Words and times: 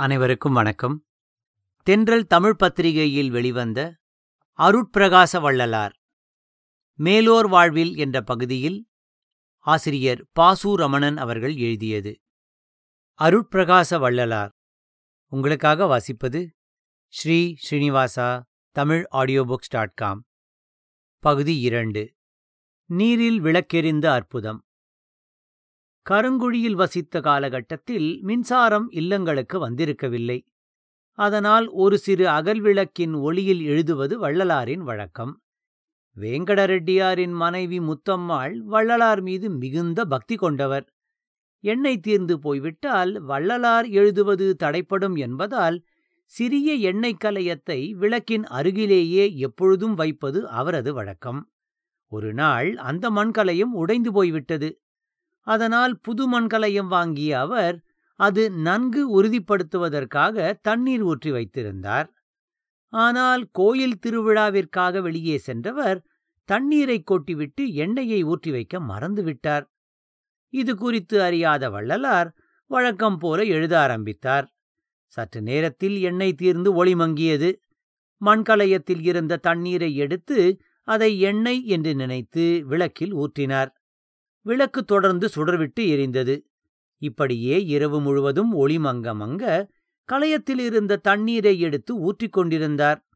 அனைவருக்கும் 0.00 0.52
வணக்கம். 0.52 1.04
தென்றல் 1.82 2.26
தமிழ் 2.26 2.54
பத்திரிகையில் 2.54 3.30
வெளிவந்த 3.30 3.98
அருட்பிரகாச 4.58 5.40
வள்ளலார் 5.40 5.94
மேலோர் 6.94 7.48
வாழ்வில் 7.48 7.96
என்ற 7.96 8.22
பகுதியில் 8.22 8.88
ஆசிரியர் 9.58 10.26
பாசு 10.32 10.76
ரமணன் 10.76 11.16
அவர்கள் 11.16 11.56
எழுதியது. 11.56 12.20
அருட்பிரகாச 13.18 13.98
வள்ளலார். 13.98 14.50
உங்களுக்காக 15.32 15.84
வாசிப்பது 15.84 16.48
Sri 17.08 17.54
Srinivasa 17.64 18.42
Tamil 18.70 19.04
audio 19.10 19.44
books 19.44 19.70
dot 19.70 19.94
com 19.94 20.26
பகுதி 21.18 21.60
இரண்டு. 21.60 22.14
நீரில் 22.86 23.42
விளக்கெறிந்த 23.42 24.06
அற்புதம். 24.06 24.64
கருங்குழியில் 26.10 26.74
வசித்த 26.74 27.20
காலகட்டத்தில் 27.20 28.20
மின்சாரம் 28.22 28.90
இல்லங்களுக்கு 28.90 29.56
வந்திருக்கவில்லை. 29.58 30.38
அதனால் 31.18 31.68
ஒரு 31.68 31.98
சிறு 31.98 32.26
அகல்விளக்கின் 32.26 33.14
ஒளியில் 33.20 33.62
எழுதுவது 33.62 34.18
வள்ளலாரின் 34.18 34.82
வழக்கம். 34.82 35.32
வேங்கடரெட்டியாரின் 36.16 37.34
மனைவி 37.34 37.80
முத்தம்மாள் 37.80 38.56
வள்ளலார் 38.64 39.20
மீது 39.20 39.50
மிகுந்த 39.50 40.04
பக்தி 40.04 40.34
கொண்டவர். 40.34 40.86
எண்ணெய் 41.60 42.00
தீர்ந்து 42.00 42.38
போய்விட்டால் 42.38 43.20
வள்ளலார் 43.20 43.88
எழுதுவது 43.90 44.56
தடைப்படும் 44.56 45.16
என்பதால் 45.16 45.78
சிறிய 46.24 46.74
எண்ணெய் 46.74 47.22
கலையத்தை 47.24 47.80
விளக்கின் 47.92 48.44
அருகிலேயே 48.44 49.36
எப்பொழுதும் 49.36 49.94
வைப்பது 49.94 50.48
அவரது 50.48 50.94
வழக்கம். 50.94 51.40
ஒரு 52.12 52.34
நாள் 52.34 52.76
அந்த 52.76 53.10
மண்கலையும் 53.10 53.74
உடைந்து 53.74 54.12
போய்விட்டது. 54.12 54.68
அதனால் 55.46 55.94
புது 56.00 56.24
மண்கலயம் 56.32 56.90
வாங்கிய 56.96 57.32
அவர் 57.40 57.76
அது 58.20 58.42
நன்கு 58.66 59.02
உறுதிப்படுத்துவதற்காக 59.18 60.36
தண்ணீர் 60.62 61.02
ஊற்றி 61.02 61.30
வைத்திருந்தார். 61.30 62.08
ஆனால் 62.92 63.42
கோயில் 63.50 64.00
திருவிழாவிற்காக 64.04 65.00
வெளியே 65.00 65.36
சென்றவர் 65.38 65.98
தண்ணீரை 66.48 66.98
கொட்டிவிட்டு 67.10 67.62
எண்ணெயை 67.84 68.20
ஊற்றி 68.32 68.50
வைக்க 68.50 68.76
மறந்துவிட்டார் 68.80 69.64
இது 70.52 70.72
குறித்து 70.76 71.16
அறியாத 71.22 71.64
வள்ளலார் 71.70 72.30
வழக்கம் 72.70 73.18
போல 73.18 73.38
எழுத 73.56 73.74
ஆரம்பித்தார். 73.78 74.46
சற்று 75.16 75.40
நேரத்தில் 75.42 75.96
எண்ணெய் 76.00 76.38
தீர்ந்து 76.42 76.70
ஒளி 76.74 76.94
மங்கியது. 76.94 77.50
மண்கலயத்தில் 78.20 79.02
இருந்த 79.02 79.40
தண்ணீரை 79.48 79.90
எடுத்து 79.96 80.38
அதை 80.88 81.10
எண்ணெய் 81.20 81.62
என்று 81.66 81.92
நினைத்து 81.94 82.44
விளக்கில் 82.66 83.14
ஊற்றினார். 83.14 83.70
விளக்கு 84.42 84.84
தொடர்ந்து 84.84 85.28
சுடர்விட்டு 85.34 85.80
எரிந்தது. 85.80 86.40
இப்படியே 86.98 87.64
இரவு 87.64 88.00
முழுவதும் 88.00 88.52
ஒளி 88.52 88.78
மங்க 88.78 89.14
மங்க 89.14 89.68
களையத்தில் 90.12 90.58
இருந்த 90.58 90.96
தண்ணீரை 90.96 91.60
எடுத்து 91.60 91.96
ஊற்றிக் 91.96 92.32
கொண்டிருந்தார். 92.32 93.08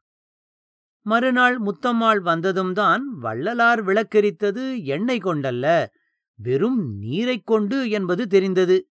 மறுநாள் 1.02 1.60
முத்தம்மாள் 1.60 2.20
வந்ததும் 2.20 2.72
தான் 2.72 3.18
வள்ளலார் 3.18 3.84
விளக்கெரித்தது 3.84 4.84
எண்ணெய் 4.84 5.18
கொண்டல்ல 5.18 5.92
வெறும் 6.34 6.98
நீரைக் 6.98 7.46
கொண்டு 7.46 7.90
என்பது 7.90 8.26
தெரிந்தது. 8.26 8.88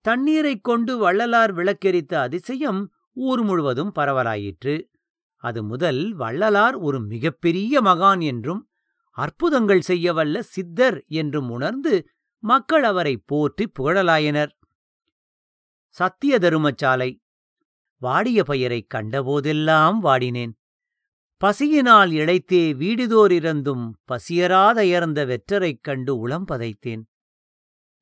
தண்ணீரைக் 0.00 0.64
கொண்டு 0.64 0.96
வள்ளலார் 0.98 1.54
விளக்கெரித்த 1.54 2.14
அதிசயம் 2.14 2.92
ஊர் 3.12 3.42
முழுவதும் 3.42 3.92
பரவலாயிற்று. 3.94 4.88
அது 5.36 5.64
முதல் 5.64 6.14
வள்ளலார் 6.14 6.74
ஒரு 6.74 7.00
மிகப்பெரிய 7.00 7.82
மகான் 7.82 8.22
என்றும் 8.22 8.68
அற்புதங்கள் 9.18 9.82
செய்யவல்ல 9.88 10.38
சித்தர் 10.38 11.04
என்றும் 11.08 11.50
உணர்ந்து 11.50 12.08
மக்கள் 12.42 12.82
அவரை 12.82 13.16
போற்றி 13.16 13.64
புகழலாயினர். 13.78 14.52
சத்திய 15.88 16.38
தருமச்சாலை 16.38 17.10
வாடிய 17.96 18.44
பெயரைக் 18.44 18.94
கண்டபோதெல்லாம் 18.94 19.98
வாடினேன். 20.02 20.52
பசியினால் 21.36 22.10
இழைத்தே 22.10 22.62
வீடுதோர் 22.74 23.30
இறந்தும் 23.30 23.84
பசியராதயர்ந்த 24.12 25.26
வெற்றரைக் 25.26 25.82
கண்டு 25.82 26.18
உளம் 26.18 26.46
பதைத்தேன். 26.48 27.02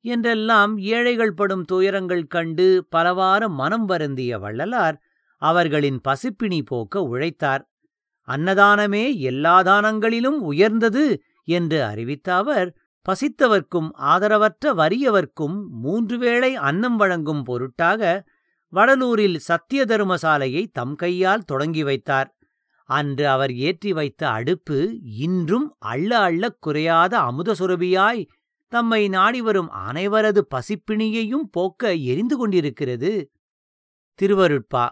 என்றெல்லாம் 0.05 0.77
ஏழைகள் 0.77 1.33
படும் 1.33 1.63
துயரங்கள் 1.63 2.27
கண்டு 2.27 2.85
பலவார 2.89 3.49
மனம் 3.49 3.85
வருந்திய 3.85 4.39
வள்ளலார் 4.39 5.01
அவர்களின் 5.41 5.99
பசிப்பிணி 6.07 6.61
போக்க 6.65 7.01
உழைத்தார். 7.01 7.63
அன்னதானமே 8.27 9.05
எல்லா 9.19 9.55
தானங்களிலும் 9.61 10.39
உயர்ந்தது 10.41 11.05
என்று 11.43 11.83
அறிவித்த 11.83 12.35
அவர் 12.35 12.69
பசித்தவர்க்கும் 13.05 13.89
ஆதரவற்ற 14.05 14.73
வறியவர்க்கும் 14.73 15.57
மூன்று 15.81 16.17
வேளை 16.17 16.55
அன்னம் 16.55 16.95
வழங்கும் 16.95 17.43
பொருட்டாக 17.43 18.01
வடலூரில் 18.73 19.37
சத்திய 19.39 19.85
தருமசாலையை 19.85 20.63
தம் 20.71 20.95
கையால் 20.95 21.43
தொடங்கி 21.43 21.83
வைத்தார். 21.83 22.29
அன்று 22.89 23.27
அவர் 23.27 23.53
ஏற்றி 23.59 23.93
வைத்த 23.93 24.21
அடுப்பு 24.29 24.77
இன்றும் 25.17 25.75
அள்ள 25.77 26.09
அள்ளக் 26.19 26.59
குறையாத 26.59 27.13
அமுத 27.19 27.55
சுரபியாய் 27.59 28.21
தம்மை 28.71 29.01
நாடி 29.07 29.41
வரும் 29.41 29.69
அனைவரது 29.87 30.41
பசிப்பிணியையும் 30.55 31.47
போக்க 31.51 31.93
எரிந்து 31.93 32.37
கொண்டிருக்கிறது. 32.37 33.11
திருவருட்பா 34.19 34.85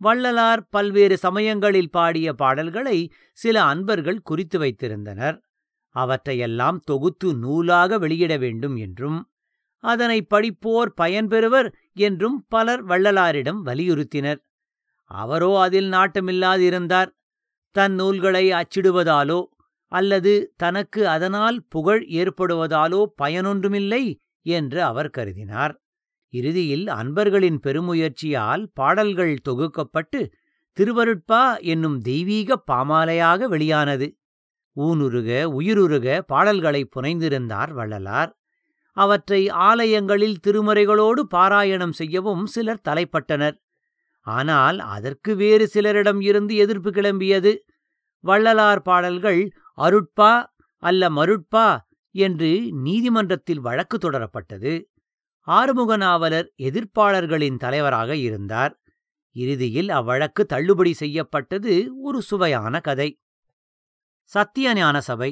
வள்ளலார் 0.00 0.62
பல்வேறு 0.70 1.16
சமயங்களில் 1.18 1.90
பாடிய 1.90 2.28
பாடல்களை 2.34 2.98
சில 3.38 3.56
அன்பர்கள் 3.64 4.20
குறித்து 4.22 4.58
வைத்திருந்தனர். 4.58 5.36
அவற்றையெல்லாம் 5.94 6.78
தொகுத்து 6.80 7.28
நூலாக 7.34 7.98
வெளியிட 7.98 8.36
வேண்டும் 8.36 8.76
என்றும் 8.76 9.18
அதனை 9.84 10.18
படிப்போர் 10.22 10.90
பயன்பெறுவர் 11.00 11.68
என்றும் 11.92 12.46
பலர் 12.48 12.82
வள்ளலாரிடம் 12.84 13.60
வலியுறுத்தினர். 13.66 14.40
அவரோ 15.10 15.50
அதில் 15.60 15.90
நாட்டமில்லாதிருந்தார். 15.92 17.10
தன் 17.76 17.94
நூல்களை 17.94 18.44
அச்சிடுவதாலோ 18.52 19.40
அல்லது 19.92 20.32
தனக்கு 20.56 21.00
அதனால் 21.08 21.58
புகழ் 21.68 22.02
ஏற்படுவதாலோ 22.20 23.00
பயனொன்றுமில்லை 23.22 24.04
என்று 24.46 24.80
அவர் 24.82 25.10
கருதினார். 25.10 25.74
இறுதியில் 26.38 26.86
அன்பர்களின் 27.00 27.58
பெருமுயற்சியால் 27.66 28.62
பாடல்கள் 28.74 29.34
தொகுக்கப்பட்டு 29.48 30.20
திருவருட்பா 30.76 31.42
என்னும் 31.72 31.98
தெய்வீக 32.00 32.56
பாமாலையாக 32.70 33.48
வெளியானது. 33.48 34.06
ஊனுருக 34.76 35.28
உயிருருக 35.58 36.06
பாடல்களை 36.32 36.80
புனைந்திருந்தார் 36.96 37.72
வள்ளலார். 37.72 38.30
அவற்றை 38.96 39.42
ஆலயங்களில் 39.68 40.40
திருமறைகளோடு 40.46 41.22
பாராயணம் 41.34 41.94
செய்யவும் 42.00 42.44
சிலர் 42.46 42.84
தலைப்பட்டனர். 42.88 43.56
ஆனால் 44.26 44.78
அதற்கு 44.94 45.30
வேறு 45.36 45.64
சிலரிடம் 45.74 46.20
இருந்து 46.20 46.54
எதிர்ப்பு 46.56 46.90
கிளம்பியது. 46.90 47.52
வள்ளலார் 48.24 48.82
பாடல்கள் 48.82 49.40
அருட்பா 49.78 50.32
அல்ல 50.82 51.08
மருட்பா 51.10 51.66
என்று 52.14 52.50
நீதிமன்றத்தில் 52.86 53.62
வழக்கு 53.66 53.96
தொடரப்பட்டது. 53.98 54.72
ஆறுமுக 55.46 55.96
நாவலர் 55.96 56.52
எதிர்ப்பாளர்களின் 56.58 57.56
தலைவராக 57.56 58.16
இருந்தார். 58.16 58.74
இறுதியில் 59.36 59.88
அவ்வழக்கு 59.88 60.42
தள்ளுபடி 60.46 60.92
செய்யப்பட்டது 60.92 61.72
ஒரு 62.00 62.22
சுவையான 62.22 62.80
கதை. 62.80 63.08
சத்தியஞான 64.30 64.98
சபை. 64.98 65.30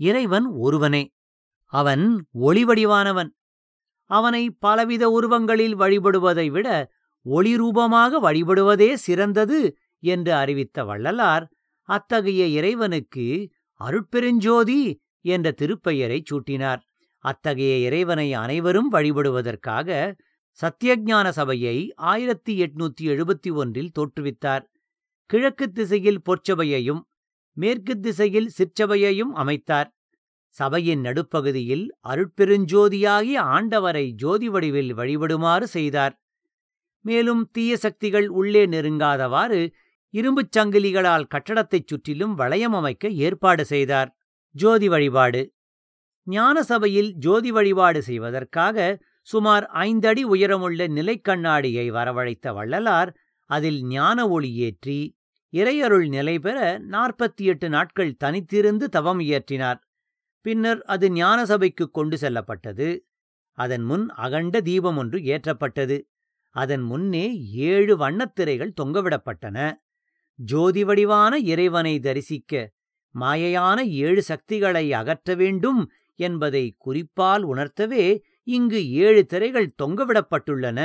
இறைவன் 0.00 0.46
ஒருவனே. 0.46 1.02
அவன் 1.72 2.04
ஒளிவடிவானவன். 2.40 3.30
அவனை 4.10 4.50
பலவித 4.50 5.04
உருவங்களில் 5.08 5.76
வழிபடுவதை 5.76 6.50
விட 6.50 6.68
ஒளி 7.26 7.56
ரூபமாக 7.56 8.20
வழிபடுவதே 8.20 8.94
சிறந்தது 8.94 9.60
என்று 10.02 10.34
அறிவித்த 10.34 10.84
வள்ளலார் 10.84 11.46
அத்தகைய 11.88 12.46
இறைவனுக்கு 12.46 13.26
அருட்பெருஞ்சோதி 13.80 14.80
என்ற 15.24 15.54
திருப்பெயரைச் 15.62 16.28
சூட்டினார். 16.30 16.82
அத்தகைய 17.30 17.74
இறைவனை 17.78 18.28
அனைவரும் 18.34 18.92
வழிபடுவதற்காக 18.92 19.88
சத்தியஞான 20.58 21.28
சபையை 21.28 21.76
ஆயிரத்தி 21.94 22.52
எட்நூத்தி 22.62 23.04
எழுபத்தி 23.04 23.50
ஒன்றில் 23.52 23.92
தோற்றுவித்தார். 23.98 24.64
கிழக்கு 25.30 25.66
திசையில் 25.72 26.20
பொற்சபையையும் 26.28 27.02
மேற்கு 27.56 27.94
திசையில் 28.00 28.48
சிற்சபையையும் 28.58 29.32
அமைத்தார். 29.34 29.88
சபையின் 30.48 31.00
நடுப்பகுதியில் 31.00 31.86
அருட்பெருஞ்சோதியாகி 32.08 33.34
ஆண்டவரை 33.54 34.06
ஜோதி 34.12 34.48
வடிவில் 34.48 34.92
வழிபடுமாறு 34.94 35.66
செய்தார். 35.76 36.14
மேலும் 37.04 37.42
தீய 37.52 37.72
சக்திகள் 37.76 38.28
உள்ளே 38.28 38.66
நெருங்காதவாறு 38.66 39.60
இரும்புச் 40.14 40.54
சங்கிலிகளால் 40.56 41.30
கட்டடத்தைச் 41.34 41.86
சுற்றிலும் 41.86 42.34
வளையம் 42.34 42.72
அமைக்க 42.72 43.08
ஏற்பாடு 43.08 43.64
செய்தார். 43.64 44.10
ஜோதி 44.54 44.88
வழிபாடு 44.88 45.40
ஞான 46.26 46.62
சபையில் 46.62 47.10
ஜோதி 47.16 47.50
வழிபாடு 47.50 48.00
செய்வதற்காக 48.02 48.76
சுமார் 49.28 49.64
ஐந்தடி 49.80 50.22
உயரமுள்ள 50.24 50.88
நிலைக்கண்ணாடியை 50.88 51.86
வரவழைத்த 51.90 52.52
வள்ளலார் 52.52 53.10
அதில் 53.50 53.80
ஞான 53.86 54.18
ஒளி 54.28 54.50
ஏற்றி 54.58 54.98
இறையருள் 55.52 56.06
நிலை 56.08 56.36
பெற 56.38 56.58
நாற்பத்தி 56.90 57.42
எட்டு 57.42 57.68
நாட்கள் 57.68 58.16
தனித்திருந்து 58.24 58.86
தவம் 58.88 59.20
இயற்றினார். 59.20 59.78
பின்னர் 60.44 60.80
அது 60.84 61.06
ஞான 61.10 61.38
சபைக்கு 61.46 61.84
கொண்டு 61.90 62.16
செல்லப்பட்டது. 62.18 62.88
அதன் 63.58 63.82
முன் 63.82 64.04
அகண்ட 64.16 64.60
தீபம் 64.60 64.96
ஒன்று 64.96 65.18
ஏற்றப்பட்டது. 65.34 65.96
அதன் 66.54 66.82
முன்னே 66.82 67.26
ஏழு 67.68 67.94
வண்ணத்திரைகள் 67.96 68.76
தொங்கவிடப்பட்டன. 68.80 69.58
ஜோதி 70.38 70.82
வடிவான 70.84 71.32
இறைவனை 71.52 71.94
தரிசிக்க 72.00 72.52
மாயையான 73.14 73.78
ஏழு 73.98 74.22
சக்திகளை 74.22 74.84
அகற்ற 74.92 75.34
வேண்டும் 75.34 75.80
என்பதை 76.16 76.74
குறிப்பால் 76.78 77.44
உணர்த்தவே 77.54 78.04
இங்கு 78.42 78.90
ஏழு 78.90 79.26
திரைகள் 79.26 79.74
தொங்கவிடப்பட்டுள்ளன 79.82 80.80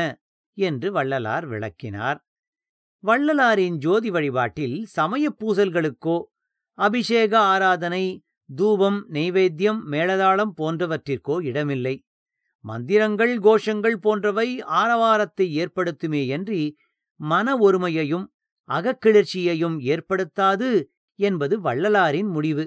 என்று 0.58 0.92
வள்ளலார் 0.92 1.46
விளக்கினார். 1.48 2.20
வள்ளலாரின் 3.04 3.78
ஜோதி 3.78 4.10
வழிபாட்டில் 4.10 4.86
சமயப் 4.86 5.38
பூசல்களுக்கோ 5.40 6.18
அபிஷேக 6.78 7.40
ஆராதனை 7.40 8.04
தூபம் 8.50 9.08
நெய்வேத்தியம் 9.12 9.80
மேளதாளம் 9.92 10.54
போன்றவற்றிற்கோ 10.58 11.44
இடமில்லை. 11.44 11.96
மந்திரங்கள் 12.66 13.40
கோஷங்கள் 13.40 13.96
போன்றவை 13.96 14.62
ஆரவாரத்தை 14.62 15.48
ஏற்படுத்துமேயன்றி 15.64 16.72
மன 17.20 17.58
ஒருமையையும் 17.58 18.26
அகக்கிளர்ச்சியையும் 18.70 19.78
ஏற்படுத்தாது 19.84 20.70
என்பது 21.20 21.62
வள்ளலாரின் 21.62 22.28
முடிவு. 22.28 22.66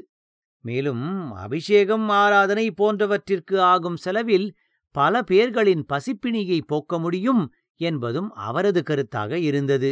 மேலும் 0.64 1.32
அபிஷேகம் 1.32 2.08
ஆராதனை 2.08 2.70
போன்றவற்றிற்கு 2.70 3.56
ஆகும் 3.72 3.96
செலவில் 3.96 4.46
பல 4.94 5.20
பேர்களின் 5.30 5.84
பசிப்பிணியை 5.92 6.60
போக்க 6.66 6.98
முடியும் 6.98 7.42
என்பதும் 7.80 8.30
அவரது 8.32 8.82
கருத்தாக 8.82 9.32
இருந்தது. 9.40 9.90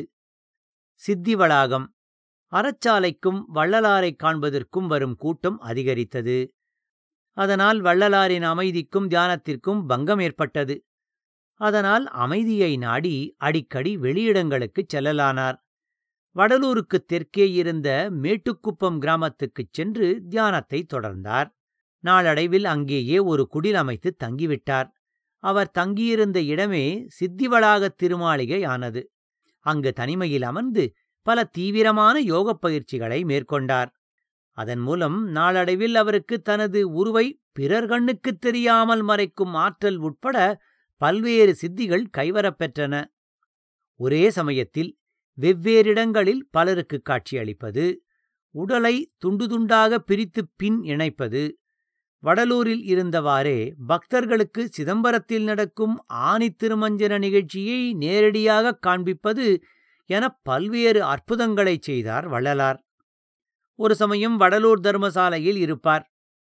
சித்தி 1.00 1.34
வளாகம். 1.34 1.86
அறச்சாலைக்கும் 2.52 3.40
வள்ளலாரைக் 3.54 4.20
காண்பதற்கும் 4.22 4.86
வரும் 4.86 5.16
கூட்டம் 5.16 5.58
அதிகரித்தது. 5.60 6.38
அதனால் 7.36 7.80
வள்ளலாரின் 7.80 8.42
அமைதிக்கும் 8.42 9.08
தியானத்திற்கும் 9.08 9.86
பங்கம் 9.86 10.20
ஏற்பட்டது. 10.20 10.74
அதனால் 11.60 12.06
அமைதியை 12.24 12.76
நாடி 12.76 13.16
அடிக்கடி 13.38 13.92
வெளியிடங்களுக்குச் 13.96 14.90
செல்லலானார். 14.94 15.58
வடலூருக்குத் 16.36 17.06
தெற்கே 17.06 17.52
இருந்த 17.52 17.88
மேட்டுக்குப்பம் 18.22 18.98
கிராமத்துக்குச் 18.98 19.72
சென்று 19.72 20.22
தியானத்தை 20.28 20.86
தொடர்ந்தார். 20.92 21.48
நாளடைவில் 22.04 22.64
அங்கேயே 22.64 23.18
ஒரு 23.18 23.48
குடில் 23.54 23.74
அமைத்து 23.74 24.16
தங்கிவிட்டார். 24.24 24.88
அவர் 25.44 25.70
தங்கியிருந்த 25.70 26.42
இடமே 26.42 27.06
சித்திவளாகத் 27.18 27.98
திருமாளிகை 28.02 28.66
ஆனது 28.66 29.02
அங்கு 29.66 29.92
தனிமையில் 29.92 30.42
அமர்ந்து 30.42 30.84
பல 31.26 31.44
தீவிரமான 31.44 32.20
யோகப் 32.22 32.60
பயிற்சிகளை 32.60 33.24
மேற்கொண்டார். 33.24 33.90
அதன் 34.56 34.78
மூலம் 34.78 35.28
நாளடைவில் 35.28 35.94
அவருக்கு 35.94 36.40
தனது 36.40 36.92
உருவை 36.92 37.26
பிறர் 37.52 37.86
கண்ணுக்குத் 37.86 38.40
தெரியாமல் 38.40 39.04
மறைக்கும் 39.04 39.54
ஆற்றல் 39.56 39.96
உட்பட 39.96 40.36
பல்வேறு 41.00 41.56
சித்திகள் 41.62 42.04
கைவரப்பெற்றன 42.18 42.94
ஒரே 44.00 44.30
சமயத்தில் 44.30 44.90
வெவ்வேறிடங்களில் 45.40 46.40
பலருக்கு 46.50 47.02
காட்சியளிப்பது 47.02 48.02
உடலை 48.50 49.12
துண்டு 49.18 49.46
துண்டாக 49.46 49.94
பிரித்து 49.94 50.48
பின் 50.56 50.80
இணைப்பது 50.80 51.52
வடலூரில் 52.22 52.82
இருந்தவாறே 52.82 53.72
பக்தர்களுக்கு 53.86 54.68
சிதம்பரத்தில் 54.78 55.42
நடக்கும் 55.42 56.04
ஆனி 56.06 56.54
திருமஞ்சன 56.62 57.18
நிகழ்ச்சியை 57.18 57.94
நேரடியாகக் 57.94 58.82
காண்பிப்பது 58.82 59.62
என 60.06 60.28
பல்வேறு 60.42 61.04
அற்புதங்களைச் 61.04 61.80
செய்தார் 61.80 62.28
வள்ளலார். 62.28 62.86
ஒரு 63.74 63.94
சமயம் 63.94 64.40
வடலூர் 64.40 64.80
தர்மசாலையில் 64.82 65.56
இருப்பார். 65.56 66.12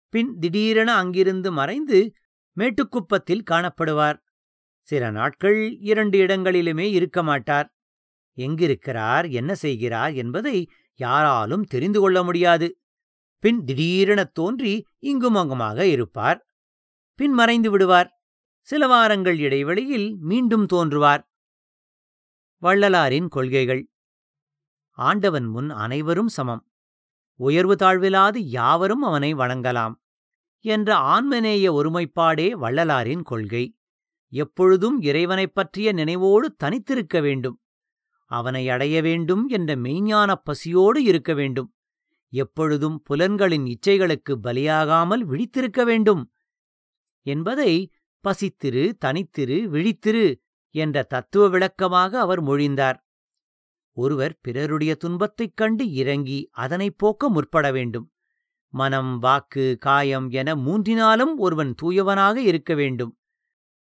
பின் 0.09 0.39
திடீரென 0.39 0.95
அங்கிருந்து 0.95 1.53
மறைந்து 1.53 2.13
மேட்டுக்குப்பத்தில் 2.57 3.43
காணப்படுவார். 3.51 4.19
சில 4.81 5.11
நாட்கள் 5.11 5.77
இரண்டு 5.81 6.19
இடங்களிலுமே 6.19 6.91
இருக்க 6.91 7.23
மாட்டார். 7.23 7.76
எங்கிருக்கிறார் 8.37 9.27
என்ன 9.29 9.55
செய்கிறார் 9.55 10.13
என்பதை 10.13 10.71
யாராலும் 10.95 11.65
தெரிந்து 11.65 12.01
கொள்ள 12.01 12.23
முடியாது. 12.23 12.79
பின் 13.39 13.65
திடீரெனத் 13.65 14.35
தோன்றி 14.35 14.87
இங்குமங்குமாக 14.99 15.87
இருப்பார். 15.87 16.47
பின் 17.15 17.33
மறைந்து 17.33 17.71
விடுவார். 17.71 18.23
சில 18.61 18.87
வாரங்கள் 18.87 19.39
இடைவெளியில் 19.39 20.17
மீண்டும் 20.17 20.67
தோன்றுவார். 20.67 21.23
வள்ளலாரின் 22.63 23.29
கொள்கைகள். 23.29 23.91
ஆண்டவன் 24.91 25.45
முன் 25.45 25.71
அனைவரும் 25.71 26.29
சமம். 26.29 26.67
உயர்வு 27.35 27.75
தாழ்விலாது 27.75 28.37
யாவரும் 28.37 29.03
அவனை 29.03 29.35
வணங்கலாம் 29.35 29.95
என்ற 30.65 30.95
ஆன்மநேய 30.97 31.73
ஒருமைப்பாடே 31.73 32.51
வள்ளலாரின் 32.51 33.23
கொள்கை. 33.23 33.77
எப்பொழுதும் 34.33 35.01
இறைவனைப் 35.01 35.55
பற்றிய 35.55 35.93
நினைவோடு 35.93 36.55
தனித்திருக்க 36.65 37.21
வேண்டும். 37.21 37.61
அவனை 38.27 38.69
அடைய 38.69 39.03
வேண்டும் 39.03 39.49
என்ற 39.49 39.77
மெய்ஞானப் 39.77 40.45
பசியோடு 40.45 41.03
இருக்க 41.03 41.35
வேண்டும். 41.35 41.75
எப்பொழுதும் 42.29 43.03
புலன்களின் 43.03 43.65
இச்சைகளுக்கு 43.65 44.37
பலியாகாமல் 44.43 45.25
விழித்திருக்க 45.25 45.85
வேண்டும். 45.85 46.31
என்பதை 47.23 47.93
பசித்திரு 48.29 48.93
தனித்திரு 49.05 49.69
விழித்திரு 49.69 50.41
என்ற 50.71 51.03
தத்துவ 51.03 51.49
விளக்கமாக 51.49 52.21
அவர் 52.21 52.43
மொழிந்தார். 52.43 52.97
ஒருவர் 53.93 54.39
பிறருடைய 54.41 54.95
துன்பத்தைக் 54.95 55.57
கண்டு 55.57 55.93
இறங்கி 55.93 56.49
அதனைப் 56.53 56.99
போக்க 56.99 57.29
முற்பட 57.29 57.73
வேண்டும். 57.73 58.13
மனம் 58.69 59.19
வாக்கு 59.19 59.77
காயம் 59.81 60.31
என 60.31 60.55
மூன்றினாலும் 60.55 61.35
ஒருவன் 61.37 61.75
தூயவனாக 61.83 62.37
இருக்க 62.37 62.75
வேண்டும். 62.75 63.19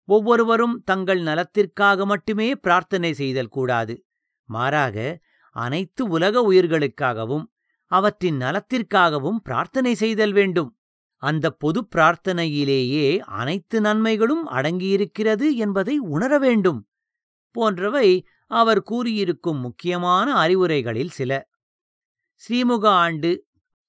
ஒவ்வொருவரும் 0.05 0.83
தங்கள் 0.83 1.21
நலத்திற்காக 1.21 2.05
மட்டுமே 2.05 2.55
பிரார்த்தனை 2.55 3.13
செய்தல் 3.13 3.47
கூடாது. 3.47 4.06
மாறாக 4.47 5.19
அனைத்து 5.55 6.05
உலக 6.05 6.41
உயிர்களுக்காகவும் 6.51 7.45
அவற்றின் 7.91 8.37
நலத்திற்காகவும் 8.37 9.39
பிரார்த்தனை 9.43 9.93
செய்தல் 9.95 10.31
வேண்டும். 10.31 10.71
அந்த 11.23 11.51
பொது 11.51 11.87
பிரார்த்தனையிலேயே 11.95 13.05
அனைத்து 13.17 13.81
நன்மைகளும் 13.81 14.43
அடங்கியிருக்கிறது 14.47 15.47
என்பதை 15.55 15.97
உணர 15.97 16.39
வேண்டும். 16.39 16.89
போன்றவை 17.51 18.09
அவர் 18.47 18.81
கூறியிருக்கும் 18.81 19.59
முக்கியமான 19.59 20.27
அறிவுரைகளில் 20.33 21.09
சில. 21.09 21.49
ஸ்ரீமுக 22.41 22.85
ஆண்டு 22.85 23.45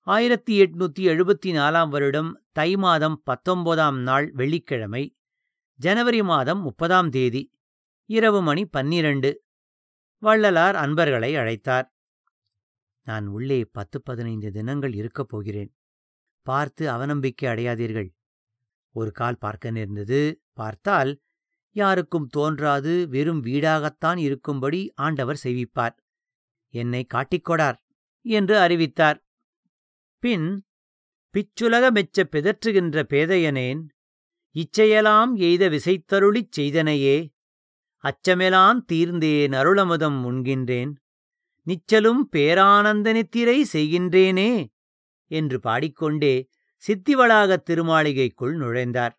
ஆயிரத்தி 0.07 0.55
எட்நூத்தி 0.61 1.05
எழுபத்தி 1.13 1.51
நாலாம் 1.59 1.89
வருடம் 1.89 2.31
தை 2.53 2.77
மாதம் 2.77 3.23
பத்தொன்பதாம் 3.23 3.99
நாள் 3.99 4.31
வெள்ளிக்கிழமை 4.33 5.17
ஜனவரி 5.75 6.23
மாதம் 6.23 6.63
முப்பதாம் 6.63 7.11
தேதி 7.11 7.43
இரவு 8.11 8.43
மணி 8.43 8.67
பன்னிரண்டு. 8.67 9.31
வள்ளலார் 10.23 10.75
அன்பர்களை 10.75 11.35
அழைத்தார். 11.35 11.89
நான் 13.07 13.27
உள்ளே 13.27 13.65
பத்து 13.65 14.03
பதினைந்து 14.03 14.53
தினங்கள் 14.53 14.95
இருக்கப் 14.95 15.29
போகிறேன். 15.29 15.77
பார்த்து 16.43 16.91
அவநம்பிக்கை 16.91 17.45
அடையாதீர்கள். 17.45 18.11
ஒரு 18.95 19.13
கால் 19.13 19.39
பார்க்க 19.39 19.71
நேர்ந்தது. 19.71 20.41
பார்த்தால் 20.53 21.21
யாருக்கும் 21.77 22.27
தோன்றாது. 22.27 23.07
வெறும் 23.09 23.45
வீடாகத்தான் 23.45 24.19
இருக்கும்படி 24.19 24.93
ஆண்டவர் 24.95 25.41
செய்விப்பார். 25.45 25.97
என்னை 26.75 27.07
காட்டிக்கொடார் 27.15 27.79
என்று 28.21 28.59
அறிவித்தார். 28.59 29.25
பின் 30.23 30.65
பிச்சுலக 31.35 31.87
மெச்ச 31.95 32.25
பிதற்றுகின்ற 32.33 33.03
பேதையனேன் 33.13 33.83
இச்செயலாம் 34.55 35.33
எய்த 35.37 35.69
விசைத்தருளிச் 35.69 36.55
செய்தனையே 36.57 37.17
அச்சமெலாம் 38.05 38.78
தீர்ந்தேன் 38.93 39.52
அருளமுதம் 39.52 40.19
உண்கின்றேன். 40.25 40.93
நிச்சலும் 41.67 42.21
பேரானந்த 42.37 43.12
நித்திரை 43.12 43.67
செய்கின்றேனே 43.73 44.67
என்று 45.31 45.61
பாடிக்கொண்டே 45.61 46.35
சித்திவளாகத் 46.83 47.64
திருமாளிகைக்குள் 47.71 48.55
நுழைந்தார். 48.57 49.14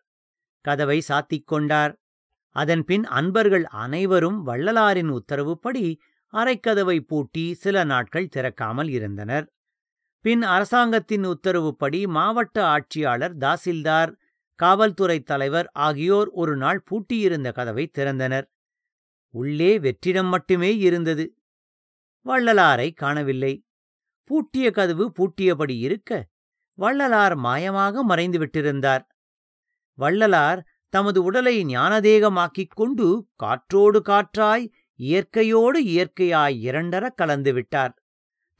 கதவை 0.64 1.02
சாத்திக் 1.08 1.46
கொண்டார். 1.46 1.92
அதன்பின் 2.56 3.04
அன்பர்கள் 3.04 3.64
அனைவரும் 3.64 4.46
வள்ளலாரின் 4.46 5.10
உத்தரவுப்படி 5.10 5.84
அரைக்கதவை 6.32 7.00
பூட்டி 7.00 7.54
சில 7.54 7.84
நாட்கள் 7.84 8.28
திறக்காமல் 8.36 8.88
இருந்தனர். 8.88 9.46
பின் 10.24 10.42
அரசாங்கத்தின் 10.42 11.24
உத்தரவுப்படி 11.24 12.06
மாவட்ட 12.06 12.64
ஆட்சியாளர் 12.66 13.36
தாசில்தார் 13.36 14.12
காவல்துறை 14.54 15.20
தலைவர் 15.20 15.68
ஆகியோர் 15.72 16.28
ஒரு 16.28 16.56
நாள் 16.56 16.84
பூட்டியிருந்த 16.90 17.52
கதவை 17.52 17.90
திறந்தனர். 17.98 18.46
உள்ளே 19.34 19.78
வெற்றிடம் 19.78 20.28
மட்டுமே 20.28 20.76
இருந்தது. 20.78 21.24
வள்ளலாரை 22.26 22.94
காணவில்லை. 22.94 23.64
பூட்டிய 24.24 24.70
கதவு 24.70 25.04
பூட்டியபடி 25.16 25.76
இருக்க 25.78 26.10
வள்ளலார் 26.78 27.34
மாயமாக 27.38 28.02
மறைந்து 28.02 28.38
விட்டிருந்தார் 28.38 29.04
வள்ளலார் 29.98 30.60
தமது 30.88 31.22
உடலை 31.22 31.64
ஞானதேகமாக்கிக் 31.64 32.74
கொண்டு 32.74 33.06
காற்றோடு 33.34 33.98
காற்றாய் 34.00 34.64
இயற்கையோடு 35.00 35.78
இயற்கையாய் 35.84 36.56
இரண்டர 36.68 37.04
கலந்து 37.14 37.52
விட்டார். 37.52 37.92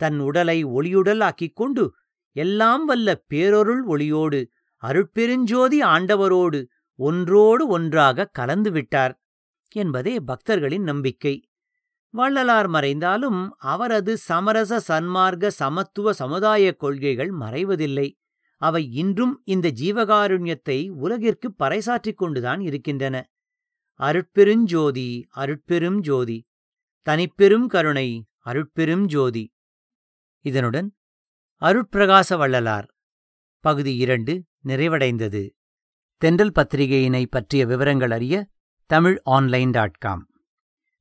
தன் 0.00 0.19
உடலை 0.19 0.59
ஒளியுடல் 0.67 1.23
ஆக்கிக் 1.23 1.57
கொண்டு 1.57 1.85
எல்லாம் 2.37 2.85
வல்ல 2.85 3.09
பேரொருள் 3.35 3.83
ஒளியோடு 3.89 4.41
அருட்பெருஞ்சோதி 4.83 5.79
ஆண்டவரோடு 5.95 6.61
ஒன்றோடு 6.99 7.67
ஒன்றாக 7.67 8.29
கலந்து 8.33 8.71
விட்டார். 8.71 9.15
என்பதே 9.75 10.21
பக்தர்களின் 10.21 10.83
நம்பிக்கை. 10.83 11.49
வள்ளலார் 12.11 12.69
மறைந்தாலும் 12.69 13.57
அவரது 13.59 14.17
சமரச 14.17 14.81
சன்மார்க்க 14.81 15.50
சமத்துவ 15.50 16.12
சமுதாய 16.12 16.77
கொள்கைகள் 16.77 17.31
மறைவதில்லை. 17.31 18.12
அவை 18.57 18.93
இன்றும் 18.93 19.43
இந்த 19.45 19.71
ஜீவகாருண்யத்தை 19.71 20.91
உலகிற்கு 20.91 21.55
பறைசாற்றிக் 21.59 22.17
கொண்டுதான் 22.17 22.61
இருக்கின்றன. 22.61 23.31
அருட்பெருஞ்சோதி 24.00 25.25
அருட்பெரும் 25.37 25.99
ஜோதி. 26.00 26.49
தனிப்பெரும் 27.07 27.67
கருணை 27.67 28.27
அருட்பெரும் 28.47 29.05
ஜோதி. 29.05 29.55
இதனுடன் 30.41 30.97
அருட்பிரகாச 31.61 32.37
வள்ளலார். 32.37 32.95
பகுதி 33.61 33.97
இரண்டு 33.97 34.45
நிறைவடைந்தது. 34.65 35.50
தென்றல் 36.17 36.53
பத்திரிகையினை 36.55 37.27
பற்றிய 37.31 37.67
விவரங்கள் 37.67 38.11
அறிய 38.11 38.47
Tamil 38.93 39.19
online 39.25 39.71
dot 39.71 39.99
com. 40.05 40.23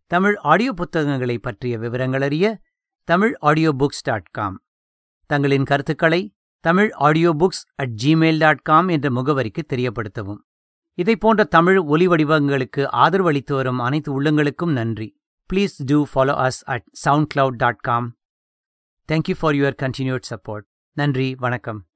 Tamil 0.08 0.36
audio 0.36 0.74
புத்தகங்களை 0.74 1.38
பற்றிய 1.38 1.78
விவரங்கள் 1.78 2.22
அறிய 2.22 2.62
Tamil 3.04 3.34
audio 3.40 3.74
books 3.80 4.04
dot 4.04 4.28
com. 4.32 4.58
தங்களின் 5.26 5.64
கருத்துக்களை 5.64 6.36
Tamil 6.60 6.92
audio 6.92 7.34
books 7.34 7.64
at 7.76 7.96
Gmail 8.04 8.38
dot 8.38 8.62
com 8.62 8.88
என்ற 8.88 9.10
முகவரிக்கு 9.10 9.64
தெரியப்படுத்தவும். 9.74 10.42
இதை 10.94 11.16
போன்ற 11.16 11.44
தமிழ் 11.44 11.78
ஒலி 11.78 12.08
வடிவங்களுக்கு 12.08 12.86
ஆதரவு 12.88 13.28
அளித்து 13.28 13.56
வரும் 13.56 13.80
அனைத்து 13.80 14.22
உள்ளங்களுக்கும் 14.22 14.72
நன்றி. 14.72 15.22
Please 15.54 15.84
do 15.86 16.06
follow 16.14 16.38
us 16.48 16.64
at 16.66 16.88
SoundCloud 17.36 17.62
dot 17.66 17.86
com. 17.90 18.18
Thank you 19.12 19.38
for 19.40 19.54
your 19.54 19.80
continued 19.86 20.32
support 20.34 20.68
நன்றி 20.94 21.36
வணக்கம். 21.36 21.89